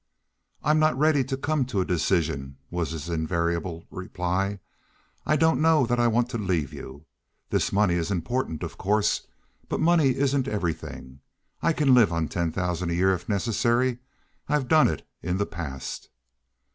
"I'm 0.63 0.79
not 0.79 0.97
ready 0.97 1.23
to 1.25 1.37
come 1.37 1.63
to 1.65 1.79
a 1.79 1.85
decision," 1.85 2.57
was 2.71 2.89
his 2.89 3.07
invariable 3.07 3.85
reply. 3.91 4.57
"I 5.27 5.35
don't 5.35 5.61
know 5.61 5.85
that 5.85 5.99
I 5.99 6.07
want 6.07 6.27
to 6.31 6.39
leave 6.39 6.73
you. 6.73 7.05
This 7.51 7.71
money 7.71 7.93
is 7.93 8.09
important, 8.09 8.63
of 8.63 8.79
course, 8.79 9.27
but 9.69 9.79
money 9.79 10.15
isn't 10.15 10.47
everything. 10.47 11.19
I 11.61 11.71
can 11.71 11.93
live 11.93 12.11
on 12.11 12.29
ten 12.29 12.51
thousand 12.51 12.89
a 12.89 12.95
year 12.95 13.13
if 13.13 13.29
necessary. 13.29 13.99
I've 14.49 14.67
done 14.67 14.87
it 14.87 15.07
in 15.21 15.37
the 15.37 15.45
past." 15.45 16.09